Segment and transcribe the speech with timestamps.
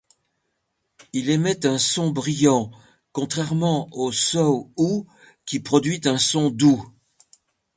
[1.13, 2.71] Il émet un son brillant
[3.11, 5.01] contrairement au Saw u,
[5.45, 6.83] qui produit un son doux.